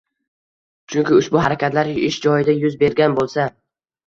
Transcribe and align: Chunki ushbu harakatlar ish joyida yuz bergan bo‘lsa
Chunki 0.93 1.13
ushbu 1.17 1.39
harakatlar 1.43 1.91
ish 2.09 2.19
joyida 2.25 2.57
yuz 2.63 2.81
bergan 2.87 3.19
bo‘lsa 3.23 3.49